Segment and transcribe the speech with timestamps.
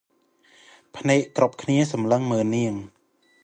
[0.97, 2.73] ភ្នែកគ្រប់គ្នាតាមសម្លឹងមើលនាង។